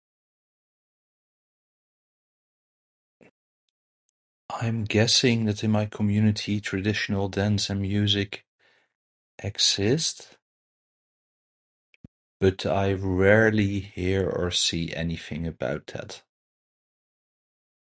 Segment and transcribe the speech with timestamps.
[4.49, 8.43] I'm guessing that in my community traditional dance and music
[9.37, 10.39] exist,
[12.39, 16.23] but I rarely hear or see anything about that.